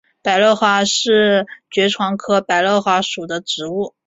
[0.23, 3.93] 百簕花是爵床科百簕花属的植物。